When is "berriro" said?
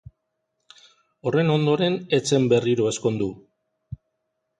2.55-2.87